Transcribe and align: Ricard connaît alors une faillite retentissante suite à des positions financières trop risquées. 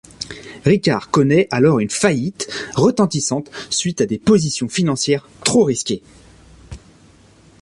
Ricard 0.65 1.11
connaît 1.11 1.47
alors 1.51 1.79
une 1.79 1.91
faillite 1.91 2.51
retentissante 2.73 3.51
suite 3.69 4.01
à 4.01 4.07
des 4.07 4.17
positions 4.17 4.67
financières 4.67 5.29
trop 5.43 5.63
risquées. 5.63 6.01